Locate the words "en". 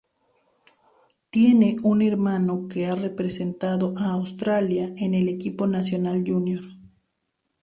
4.97-5.13